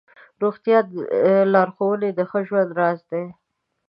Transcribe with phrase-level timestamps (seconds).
[0.41, 0.99] روغتیایي
[1.53, 3.23] لارښوونې د ښه ژوند راز دی.